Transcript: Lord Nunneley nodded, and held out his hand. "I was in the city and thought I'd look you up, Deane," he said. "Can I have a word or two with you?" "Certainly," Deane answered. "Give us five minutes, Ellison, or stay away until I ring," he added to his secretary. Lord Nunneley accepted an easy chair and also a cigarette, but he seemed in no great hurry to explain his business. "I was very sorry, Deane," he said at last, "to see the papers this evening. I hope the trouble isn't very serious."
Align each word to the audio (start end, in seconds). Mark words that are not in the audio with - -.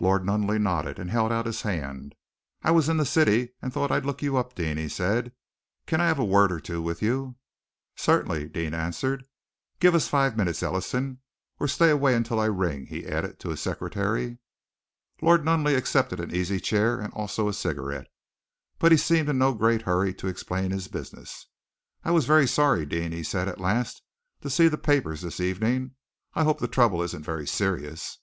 Lord 0.00 0.22
Nunneley 0.22 0.58
nodded, 0.58 0.98
and 0.98 1.10
held 1.10 1.32
out 1.32 1.46
his 1.46 1.62
hand. 1.62 2.14
"I 2.62 2.70
was 2.70 2.90
in 2.90 2.98
the 2.98 3.06
city 3.06 3.54
and 3.62 3.72
thought 3.72 3.90
I'd 3.90 4.04
look 4.04 4.20
you 4.20 4.36
up, 4.36 4.54
Deane," 4.54 4.76
he 4.76 4.86
said. 4.86 5.32
"Can 5.86 5.98
I 5.98 6.08
have 6.08 6.18
a 6.18 6.24
word 6.26 6.52
or 6.52 6.60
two 6.60 6.82
with 6.82 7.00
you?" 7.00 7.36
"Certainly," 7.96 8.50
Deane 8.50 8.74
answered. 8.74 9.24
"Give 9.80 9.94
us 9.94 10.08
five 10.08 10.36
minutes, 10.36 10.62
Ellison, 10.62 11.22
or 11.58 11.68
stay 11.68 11.88
away 11.88 12.14
until 12.14 12.38
I 12.38 12.44
ring," 12.44 12.84
he 12.84 13.06
added 13.06 13.40
to 13.40 13.48
his 13.48 13.62
secretary. 13.62 14.36
Lord 15.22 15.42
Nunneley 15.42 15.74
accepted 15.74 16.20
an 16.20 16.34
easy 16.34 16.60
chair 16.60 17.00
and 17.00 17.10
also 17.14 17.48
a 17.48 17.54
cigarette, 17.54 18.08
but 18.78 18.92
he 18.92 18.98
seemed 18.98 19.30
in 19.30 19.38
no 19.38 19.54
great 19.54 19.80
hurry 19.80 20.12
to 20.16 20.28
explain 20.28 20.70
his 20.70 20.88
business. 20.88 21.46
"I 22.04 22.10
was 22.10 22.26
very 22.26 22.46
sorry, 22.46 22.84
Deane," 22.84 23.12
he 23.12 23.22
said 23.22 23.48
at 23.48 23.58
last, 23.58 24.02
"to 24.42 24.50
see 24.50 24.68
the 24.68 24.76
papers 24.76 25.22
this 25.22 25.40
evening. 25.40 25.92
I 26.34 26.44
hope 26.44 26.58
the 26.58 26.68
trouble 26.68 27.00
isn't 27.02 27.24
very 27.24 27.46
serious." 27.46 28.18